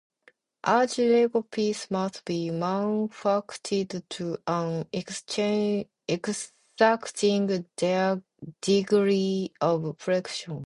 [0.67, 5.87] Each Lego piece must be manufactured to an exacting
[8.65, 10.59] degree of precision.